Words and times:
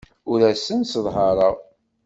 Ur 0.31 0.39
asen-sseḍhareɣ. 0.51 1.53